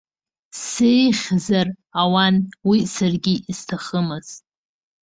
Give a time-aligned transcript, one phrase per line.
[0.67, 1.67] Сеигьӡар
[2.01, 2.35] ауан,
[2.69, 4.27] уи саргьы исҭахымыз.